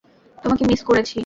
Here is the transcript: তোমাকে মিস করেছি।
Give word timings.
তোমাকে 0.37 0.63
মিস 0.65 0.81
করেছি। 0.83 1.17